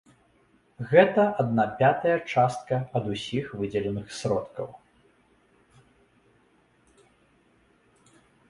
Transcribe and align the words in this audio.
Гэта 0.91 1.25
адна 1.43 1.65
пятая 1.81 2.15
частка 2.33 2.75
ад 2.99 3.03
усіх 3.13 3.45
выдзеленых 3.61 4.09
сродкаў. 4.23 4.73